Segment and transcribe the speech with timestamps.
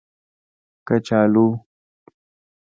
[0.87, 1.45] 🥔 کچالو